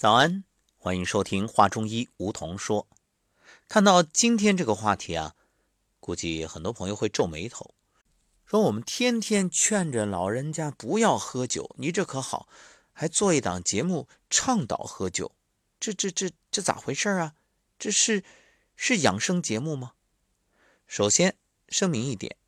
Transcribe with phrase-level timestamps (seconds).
[0.00, 0.44] 早安，
[0.78, 2.88] 欢迎收听《话中医》，梧桐说。
[3.68, 5.36] 看到今天这个话题啊，
[6.00, 7.74] 估计很多朋友会皱眉头，
[8.46, 12.48] 说我们天天劝着老人家不要喝酒，你这可好，
[12.94, 15.32] 还做一档节目倡导喝酒，
[15.78, 17.34] 这这这这咋回事啊？
[17.78, 18.24] 这是
[18.74, 19.92] 是养生节目吗？
[20.86, 21.36] 首先
[21.68, 22.38] 声明一点，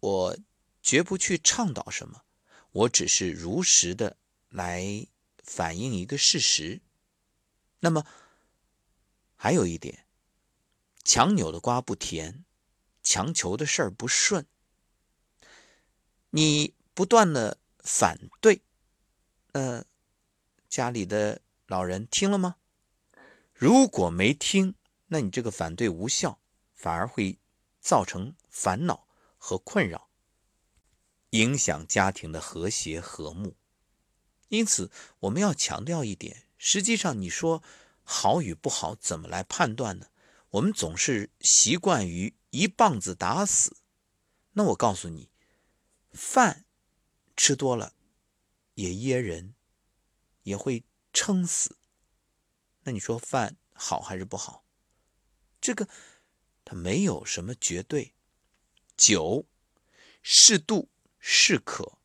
[0.00, 0.38] 我
[0.82, 2.24] 绝不去倡导什么，
[2.72, 4.18] 我只是如实的
[4.50, 5.06] 来
[5.42, 6.82] 反映一个事实。
[7.80, 8.06] 那么
[9.36, 10.06] 还有一点，
[11.02, 12.44] 强扭的瓜不甜，
[13.02, 14.46] 强求的事儿不顺。
[16.30, 18.62] 你不断的反对，
[19.52, 19.84] 呃，
[20.68, 22.56] 家里的老人听了吗？
[23.54, 24.74] 如果没听，
[25.08, 26.38] 那你这个反对无效，
[26.74, 27.38] 反而会
[27.80, 30.10] 造成烦恼和困扰，
[31.30, 33.56] 影响家庭的和谐和睦。
[34.48, 36.49] 因此，我们要强调一点。
[36.62, 37.62] 实际上，你说
[38.04, 40.08] 好与不好，怎么来判断呢？
[40.50, 43.78] 我们总是习惯于一棒子打死。
[44.52, 45.30] 那我告诉你，
[46.12, 46.66] 饭
[47.34, 47.94] 吃多了
[48.74, 49.54] 也噎人，
[50.42, 51.78] 也会撑死。
[52.82, 54.62] 那你说饭好还是不好？
[55.62, 55.88] 这个
[56.66, 58.12] 它没有什么绝对。
[58.98, 59.46] 酒
[60.22, 61.98] 适度、适可、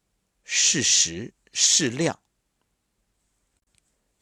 [0.45, 2.21] 适时、适量。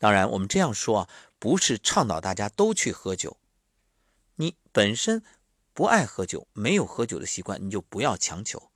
[0.04, 1.09] 当然，我们这样说啊，
[1.40, 3.38] 不是倡导大家都去喝酒。
[4.36, 5.23] 你本身
[5.73, 8.70] 不爱喝酒，没有喝酒的习惯，你就不要强求。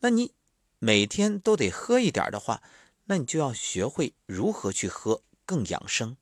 [0.00, 0.34] 那你
[0.78, 2.62] 每天都得喝一点的话，
[3.06, 6.18] 那你就要学会如何去喝，更养生。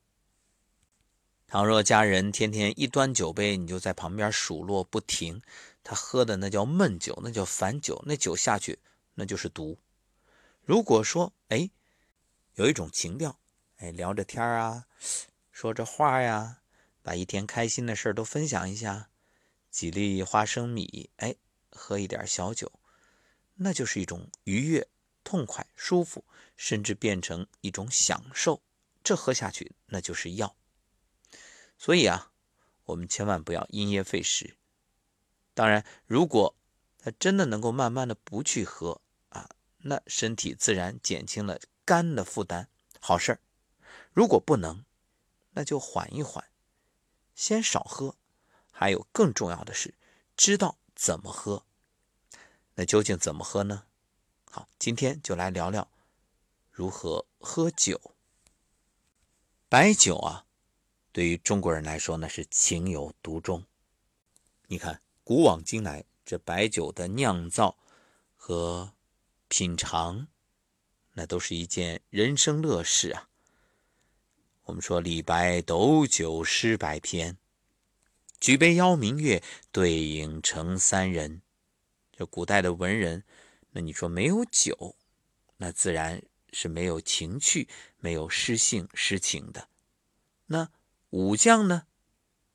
[1.47, 5.41] 倘若家人天天一端酒杯，你就在旁边数落不停，
[5.83, 8.79] 他喝的那叫闷酒，那叫烦酒，那酒下去
[9.15, 9.77] 那就是毒。
[10.63, 11.69] 如果说，哎，
[12.53, 13.37] 有一种情调。
[13.77, 14.85] 哎，聊着天啊，
[15.51, 16.61] 说着话呀，
[17.03, 19.09] 把一天开心的事都分享一下，
[19.69, 21.35] 几粒花生米，哎，
[21.69, 22.71] 喝一点小酒，
[23.55, 24.87] 那就是一种愉悦、
[25.23, 26.23] 痛快、舒服，
[26.55, 28.61] 甚至变成一种享受。
[29.03, 30.55] 这喝下去那就是药。
[31.77, 32.31] 所以啊，
[32.85, 34.55] 我们千万不要因噎废食。
[35.53, 36.55] 当然，如果
[36.97, 39.49] 他真的能够慢慢的不去喝啊，
[39.79, 42.69] 那身体自然减轻了肝的负担，
[42.99, 43.39] 好事儿。
[44.15, 44.85] 如果不能，
[45.51, 46.49] 那就缓一缓，
[47.35, 48.15] 先少喝。
[48.71, 49.93] 还有更重要的是，
[50.37, 51.65] 知道怎么喝。
[52.75, 53.83] 那究竟怎么喝呢？
[54.49, 55.89] 好，今天就来聊聊
[56.71, 58.15] 如何喝酒。
[59.67, 60.45] 白酒啊，
[61.11, 63.65] 对于中国人来说那是情有独钟。
[64.67, 67.77] 你看，古往今来，这白酒的酿造
[68.37, 68.93] 和
[69.49, 70.27] 品尝，
[71.11, 73.27] 那都是一件人生乐事啊。
[74.65, 77.37] 我们说李白斗酒诗百篇，
[78.39, 81.43] 举杯邀明月，对影成三人。
[82.11, 83.23] 这古代的文人，
[83.69, 84.95] 那你说没有酒，
[85.57, 89.69] 那自然是没有情趣、没有诗性诗情的。
[90.47, 90.69] 那
[91.11, 91.85] 武将呢？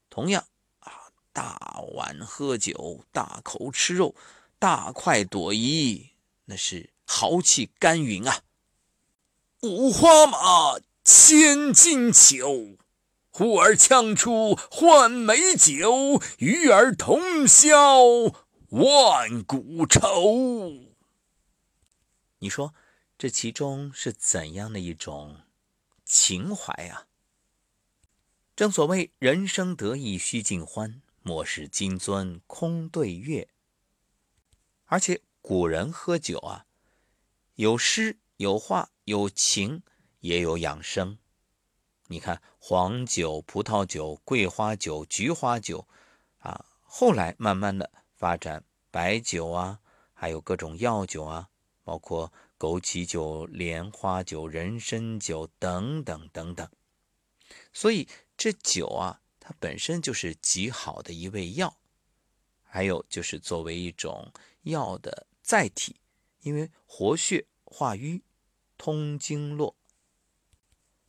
[0.09, 0.49] 同样
[0.81, 4.17] 啊，大碗喝酒，大口吃肉，
[4.59, 6.11] 大快朵颐，
[6.47, 8.43] 那是豪气干云啊。
[9.63, 10.81] 五花马。
[11.03, 12.79] 千金裘，
[13.31, 18.05] 呼儿将出换美酒，与尔同销
[18.69, 20.95] 万古愁。
[22.39, 22.75] 你说
[23.19, 25.41] 这其中是怎样的一种
[26.05, 27.07] 情怀啊？
[28.55, 33.49] 正所谓人生得意须尽欢，莫使金樽空对月。
[34.85, 36.67] 而且古人喝酒啊，
[37.55, 39.83] 有诗有画有情。
[40.21, 41.19] 也有养生，
[42.09, 45.89] 你看黄酒、葡萄酒、桂花酒、菊花酒，
[46.39, 49.81] 啊，后来慢慢的发展白酒啊，
[50.13, 51.49] 还有各种药酒啊，
[51.85, 56.69] 包括枸杞酒、莲花酒、人参酒等等等等。
[57.73, 61.79] 所以这酒啊，它本身就是极好的一味药，
[62.63, 64.31] 还有就是作为一种
[64.63, 65.97] 药的载体，
[66.41, 68.23] 因为活血化瘀、
[68.77, 69.77] 通经络。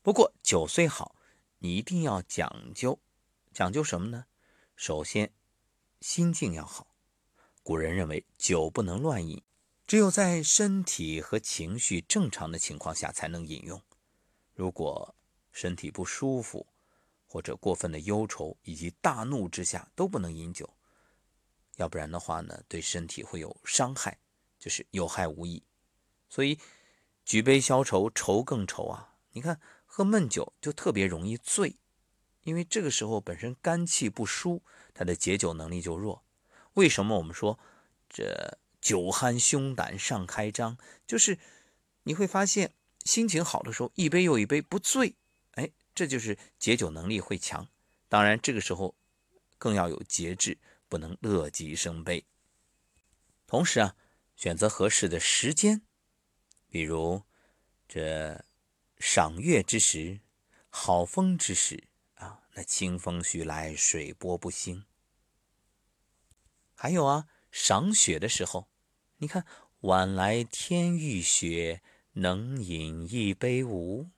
[0.03, 1.15] 不过酒虽好，
[1.59, 3.00] 你一定要讲究，
[3.53, 4.25] 讲究什么呢？
[4.75, 5.31] 首先，
[6.00, 6.88] 心境要好。
[7.62, 9.44] 古人认为酒不能乱饮，
[9.86, 13.80] 只有在身体和情绪正常的情况下才能饮用。
[14.56, 15.13] 如果
[15.51, 16.65] 身体不舒服，
[17.27, 20.68] 或者过分的忧愁以及大怒之下都不能饮酒，
[21.75, 24.18] 要不然的话呢，对身体会有伤害，
[24.57, 25.62] 就是有害无益。
[26.27, 26.57] 所以，
[27.24, 29.13] 举杯消愁愁更愁啊！
[29.33, 29.62] 你看。
[29.93, 31.75] 喝闷酒就特别容易醉，
[32.43, 36.23] 因为这个时候本身肝气不舒，他的解酒能力就弱。
[36.75, 37.59] 为什么我们说
[38.07, 40.77] 这酒酣胸胆尚开张？
[41.05, 41.38] 就是
[42.03, 42.73] 你会发现
[43.03, 45.17] 心情好的时候，一杯又一杯不醉，
[45.55, 47.67] 哎，这就是解酒能力会强。
[48.07, 48.95] 当然，这个时候
[49.57, 52.25] 更要有节制，不能乐极生悲。
[53.45, 53.97] 同时啊，
[54.37, 55.81] 选择合适的时间，
[56.69, 57.23] 比如
[57.89, 58.45] 这
[59.01, 60.21] 赏月之时、
[60.69, 64.86] 好风之时啊，那清风徐来，水波不兴。
[66.75, 68.69] 还有啊，赏雪的时候，
[69.18, 69.44] 你看
[69.80, 71.81] 晚来天欲雪，
[72.13, 74.12] 能饮一杯无？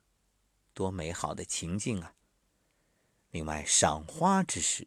[0.74, 2.14] 多美好的情境啊！
[3.30, 4.86] 另外，赏花之时，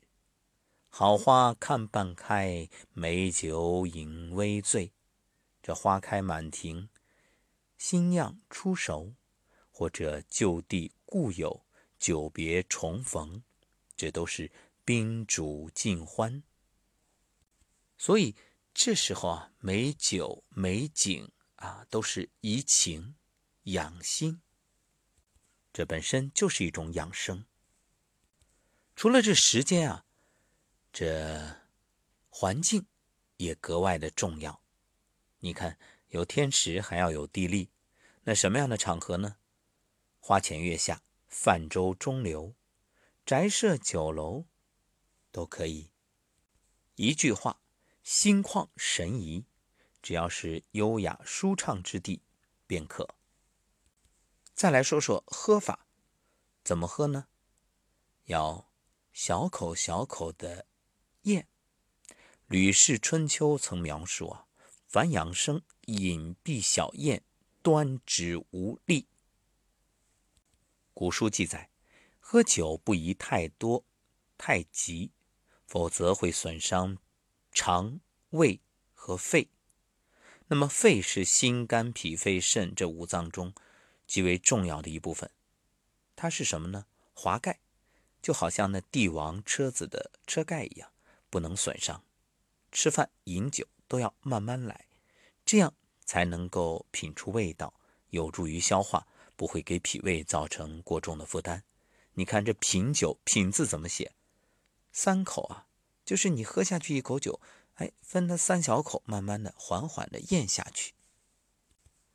[0.89, 4.93] 好花看半开，美酒饮微醉。
[5.63, 6.89] 这花开满庭，
[7.79, 9.15] 新酿初熟，
[9.77, 11.63] 或者就地故友，
[11.99, 13.43] 久别重逢，
[13.95, 14.51] 这都是
[14.83, 16.41] 宾主尽欢。
[17.95, 18.35] 所以
[18.73, 23.13] 这时候啊，美酒美景啊，都是怡情
[23.65, 24.41] 养心。
[25.71, 27.45] 这本身就是一种养生。
[28.95, 30.05] 除了这时间啊，
[30.91, 31.55] 这
[32.29, 32.87] 环境
[33.35, 34.59] 也格外的重要。
[35.37, 35.77] 你看，
[36.07, 37.69] 有天时，还要有地利。
[38.23, 39.37] 那什么样的场合呢？
[40.27, 42.53] 花前月下、泛舟中流、
[43.25, 44.43] 宅舍酒楼
[45.31, 45.89] 都可以。
[46.95, 47.61] 一句话，
[48.03, 49.45] 心旷神怡，
[50.01, 52.23] 只要是优雅舒畅之地
[52.65, 53.15] 便可。
[54.53, 55.87] 再来说说喝法，
[56.61, 57.29] 怎么喝呢？
[58.25, 58.69] 要。
[59.13, 60.67] 小口小口的
[61.21, 61.47] 咽，
[62.47, 64.45] 《吕氏春秋》曾描述啊
[64.87, 67.23] ：“凡养生，饮必小咽，
[67.61, 69.07] 端直无力。”
[70.97, 71.69] 古书记载，
[72.19, 73.85] 喝酒不宜太多、
[74.35, 75.11] 太急，
[75.67, 76.97] 否则会损伤
[77.51, 77.99] 肠
[78.31, 78.59] 胃
[78.95, 79.47] 和肺。
[80.47, 83.53] 那么，肺是心肝脾肺肾这五脏中
[84.07, 85.29] 极为重要的一部分，
[86.15, 86.87] 它是什么呢？
[87.13, 87.59] 华盖。
[88.19, 90.91] 就好像那帝王车子的车盖一样，
[91.29, 92.03] 不能损伤。
[92.71, 94.87] 吃饭饮酒都要慢慢来，
[95.45, 97.75] 这样才能够品出味道，
[98.09, 99.05] 有助于消化，
[99.37, 101.63] 不会给脾胃造成过重的负担。
[102.15, 104.11] 你看这品酒，品字怎么写？
[104.91, 105.67] 三口啊，
[106.03, 107.39] 就是你喝下去一口酒，
[107.75, 110.93] 哎，分了三小口，慢慢的、缓缓的咽下去。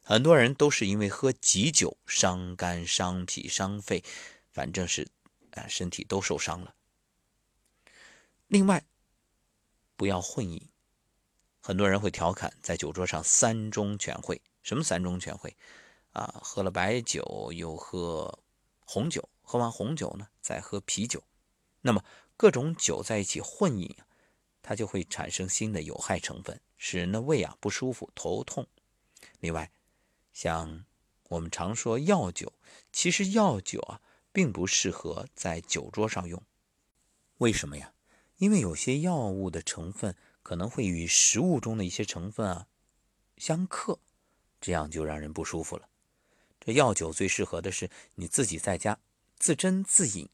[0.02, 4.04] 很多人都是因为喝急酒，伤肝、伤脾、伤肺，
[4.50, 5.08] 反正是。
[5.52, 6.74] 啊，身体都受伤了。
[8.46, 8.86] 另外，
[9.96, 10.70] 不要混饮。
[11.60, 14.40] 很多人会调侃，在酒桌上三中全会。
[14.62, 15.54] 什么三中全会？
[16.12, 18.38] 啊，喝了白酒，又喝
[18.84, 21.22] 红酒，喝完红酒呢，再喝啤酒。
[21.82, 22.04] 那么
[22.36, 23.94] 各种酒在一起混饮，
[24.62, 28.66] 它就会产生新的有害成分，使人的胃啊不舒服、头痛。
[29.40, 29.70] 另外，
[30.32, 30.84] 像
[31.28, 32.52] 我们常说药酒，
[32.92, 34.00] 其实药酒啊。
[34.34, 36.42] 并不适合在酒桌上用，
[37.36, 37.92] 为什么呀？
[38.38, 42.66] 因为有些药物的成分可能会与食物中的一些成分啊
[43.36, 44.00] 相克，
[44.58, 45.86] 这样就让人不舒服了。
[46.64, 48.98] 这药酒最适合的是你自己在家
[49.36, 50.28] 自斟自饮。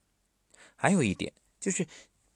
[0.77, 1.87] 还有一点就是，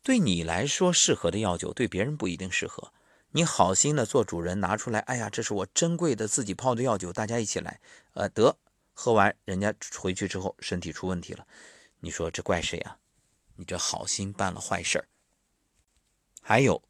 [0.03, 2.93] 对你来说适合的药酒，对别人不一定适合。
[3.35, 7.81] 你好心的做主人拿出来，哎呀，这是我珍贵的自己泡的药酒，大家一起来，
[8.15, 8.57] 呃，得。
[8.95, 11.47] 喝完，人家回去之后身体出问题了，
[12.01, 12.99] 你说这怪谁啊？
[13.57, 15.09] 你这好心办了坏事儿。
[16.43, 16.83] 还有，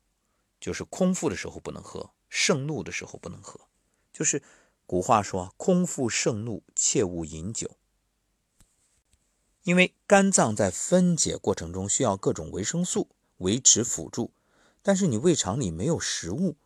[0.59, 3.61] 就是空腹的时候不能喝，盛怒的时候不能喝。
[4.13, 4.43] 就是
[4.93, 7.79] 古话说，空腹盛怒，切勿饮酒。
[9.63, 13.09] 因为肝脏在分解过程中需要各种维生素
[13.39, 14.33] 维持辅助，
[14.83, 16.57] 但是你胃肠里没有食物，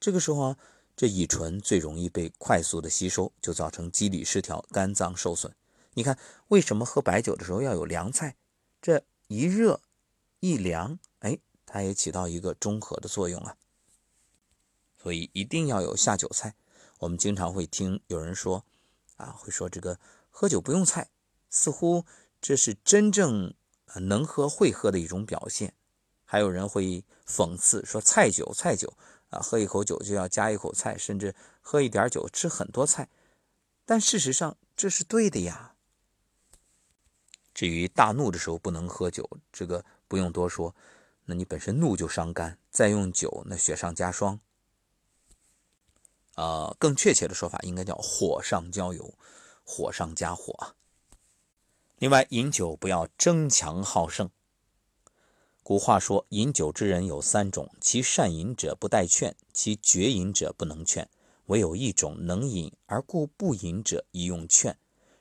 [0.00, 0.58] 这个时候啊。
[0.96, 5.54] 这乙醇最容易被快速的吸收，就造成机理失调，肝脏受损。
[5.92, 6.18] 你看，
[6.48, 8.36] 为什么喝白酒的时候要有凉菜？
[8.80, 9.82] 这一热
[10.40, 13.58] 一凉，哎，它也起到一个中和的作用啊。
[14.96, 16.54] 所以一定要有下酒菜。
[16.98, 18.64] 我们经常会听有人说，
[19.16, 19.98] 啊，会说这个
[20.30, 21.10] 喝酒不用菜，
[21.50, 22.04] 似乎
[22.40, 23.54] 这是真正
[23.96, 25.74] 能喝会喝的一种表现。
[26.24, 28.96] 还有人会讽刺说，菜酒菜酒。
[29.30, 33.08] 啊，喝一口酒就要加一口菜，甚至喝一点酒吃很多菜，
[33.84, 35.74] 但事实上这是对的呀。
[37.52, 40.76] 至于大怒的时候不能喝酒，这个不用多说，
[41.24, 44.38] 那你本身怒就伤肝，再用酒那雪上加霜。
[46.36, 49.14] 呃，更确切的说法应该叫火上浇油，
[49.64, 50.74] 火上加火。
[51.98, 54.30] 另外，饮酒不要争强好胜。
[55.62, 61.08] 古话说：“饮酒之人有三种，其善饮者不待劝，其绝饮者不能劝，
[61.46, 64.78] 唯有一种能饮而故不饮者，宜用劝。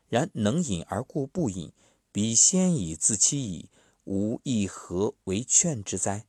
[0.08, 1.74] 然能饮而故不饮，
[2.12, 3.70] 彼先以自欺矣，
[4.04, 6.26] 吾亦何为劝之哉？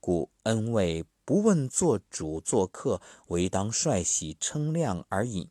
[0.00, 5.50] 故恩谓不问做主做客，唯当率喜称量而饮。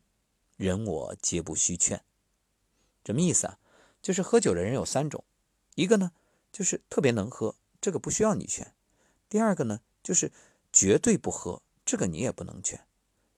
[0.56, 2.04] 人我皆不须劝。”
[3.04, 3.58] 什么意思啊？
[4.00, 5.24] 就是喝酒的人有三种，
[5.74, 6.12] 一个呢
[6.52, 8.66] 就是特别能喝，这个不需要你劝；
[9.28, 10.30] 第二个呢就是
[10.72, 12.86] 绝对不喝，这个你也不能劝。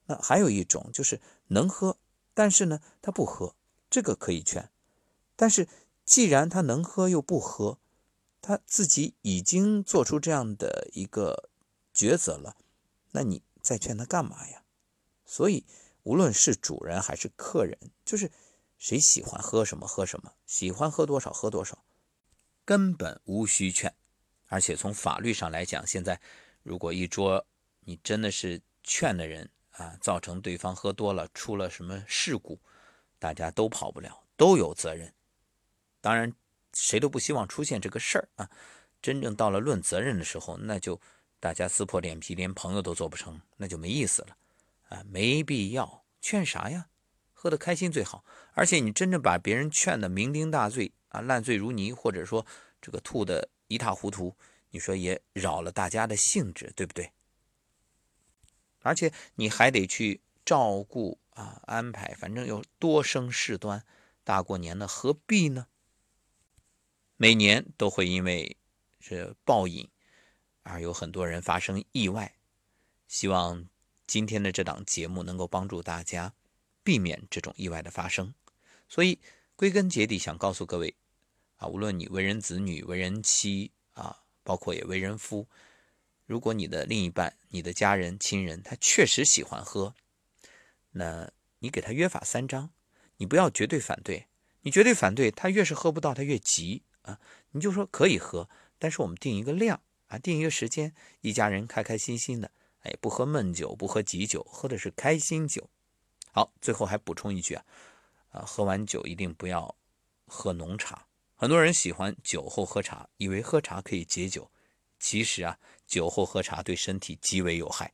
[0.05, 1.97] 那还有一种就是能喝，
[2.33, 3.55] 但是呢他不喝，
[3.89, 4.69] 这个可以劝。
[5.35, 5.67] 但是
[6.05, 7.79] 既然他能喝又不喝，
[8.41, 11.46] 他自己已经做出这样的一个
[11.97, 12.55] 抉择了，
[13.11, 14.61] 那你再劝他干嘛呀？
[15.25, 15.65] 所以
[16.03, 17.75] 无论是主人还是客人，
[18.05, 18.29] 就是。
[18.79, 21.83] 谁喜欢喝什么喝什么，喜欢喝多少喝多少，
[22.63, 23.91] 根本无需劝。
[24.45, 26.21] 而且从法律上来讲，现在
[26.61, 27.43] 如果一桌
[27.79, 32.59] 你真的是劝的人啊，造成对方喝多了出了什么事故，
[33.17, 35.11] 大家都跑不了，都有责任。
[35.99, 36.31] 当然，
[36.73, 38.51] 谁都不希望出现这个事儿啊。
[39.01, 41.01] 真正到了论责任的时候，那就
[41.39, 44.37] 大家撕破脸皮，连朋友都做不成，那就没意思了
[44.89, 46.89] 啊，没必要劝啥呀。
[47.33, 52.45] 喝得开心最好，而且你真正把别人劝得酩酊大醉啊，烂醉如泥，或者说
[52.81, 54.35] 这个吐得一塌糊涂，
[54.71, 57.11] 你说也扰了大家的兴致，对不对？
[58.79, 63.85] 而且你还得去照顾啊，安排，反正又多生事端，
[64.23, 65.67] 大过年的何必呢？
[67.17, 68.57] 每年都会因为
[68.99, 69.87] 这暴饮
[70.67, 72.35] 而有很多人发生意外，
[73.07, 73.67] 希望
[74.05, 76.33] 今天的这档节目能够帮助大家。
[76.83, 78.33] 避免这种意外的发生，
[78.87, 79.19] 所以
[79.57, 80.95] 归根结底想告诉各位
[81.57, 85.45] 啊，无论你为人子女、为人妻啊，包括也为人夫，
[86.25, 89.95] 如果你的另一半、你的家人、亲人他确实喜欢喝，
[90.91, 92.69] 那你给他约法三章，
[93.17, 94.27] 你不要绝对反对，
[94.61, 97.19] 你绝对反对他越是喝不到他越急啊，
[97.51, 105.69] 你就说可以喝，但是我们定一个量啊，定一个时间，一家人开开心心的，哎，不喝闷酒，不喝急酒，喝的是开心酒。
[106.31, 107.65] 好，最后还补充一句啊，
[108.31, 109.75] 啊，喝完酒一定不要
[110.25, 111.05] 喝浓茶。
[111.35, 114.49] 很多人喜欢酒后喝茶，以为喝茶可以解酒，
[114.99, 117.93] 其实啊，酒后喝茶对身体极为有害。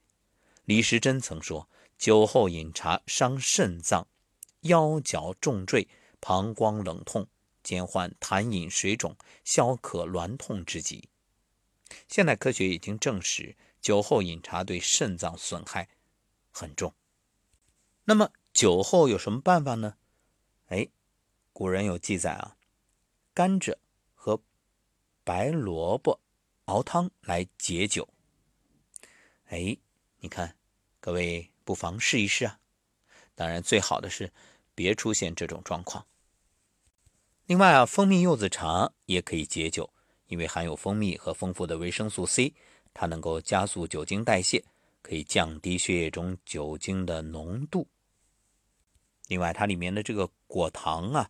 [0.65, 1.67] 李时珍曾说
[1.98, 4.08] ：“酒后饮茶伤肾脏，
[4.62, 5.86] 腰脚重坠，
[6.22, 7.27] 膀胱冷痛，
[7.63, 11.10] 兼患痰饮水肿、消渴挛痛之疾。”
[12.08, 15.90] 现代科学已经证实，酒后饮茶对肾脏损害
[16.52, 16.94] 很重。
[18.06, 19.98] 那么酒后有什么办法呢？
[20.68, 20.90] 哎，
[21.52, 22.58] 古人有记载啊，
[23.34, 23.75] 甘蔗
[24.16, 24.42] 和
[25.24, 26.20] 白萝卜
[26.66, 28.10] 熬汤来解酒。
[29.46, 29.78] 哎，
[30.20, 30.58] 你看，
[31.00, 32.60] 各位不妨试一试啊。
[33.36, 34.32] 当然，最好的是
[34.74, 36.08] 别出现这种状况。
[37.46, 39.93] 另外啊，蜂蜜柚子茶也可以解酒，
[40.34, 42.56] 因为含有蜂蜜和丰富的维生素 C，
[42.92, 44.63] 它能够加速酒精代谢，
[45.04, 47.88] 可以降低血液中酒精的浓度。
[49.28, 51.30] 另外，它里面的这个果糖啊，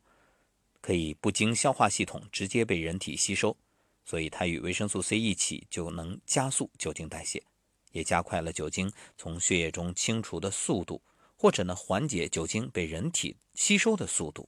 [0.79, 3.57] 可以不经消化系统直接被人体吸收，
[4.05, 7.43] 所以它与维生素 C 一起就能加速酒精代谢，
[7.91, 11.01] 也加快了酒精从血液中清除的速度，
[11.35, 14.47] 或者呢缓解酒精被人体吸收的速度。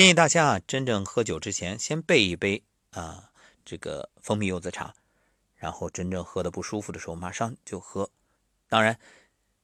[0.00, 3.30] 建议大家啊，真正喝酒之前先备一杯啊
[3.66, 4.94] 这个蜂蜜柚子茶，
[5.56, 8.10] 然后真正喝的不舒服的时候马上就喝。
[8.66, 8.98] 当然。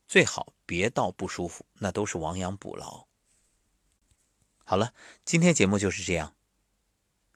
[0.07, 3.07] 最好别到不舒服，那都是亡羊补牢。
[4.63, 4.93] 好了，
[5.25, 6.35] 今天节目就是这样。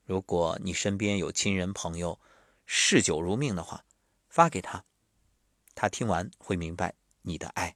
[0.05, 2.21] 如果你身边有亲人朋友
[2.67, 3.87] 嗜酒如命的话，
[4.29, 4.85] 发给他，
[5.75, 7.75] 他听完会明白你的爱。